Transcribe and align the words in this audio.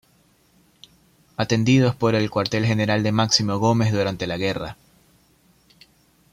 Atendidos 1.37 1.93
por 1.93 2.15
el 2.15 2.31
Cuartel 2.31 2.65
general 2.65 3.03
de 3.03 3.11
Máximo 3.11 3.59
Gómez 3.59 3.91
durante 3.91 4.25
la 4.25 4.37
guerra. 4.39 4.75